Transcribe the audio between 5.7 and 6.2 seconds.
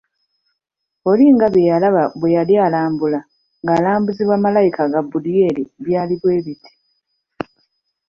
byali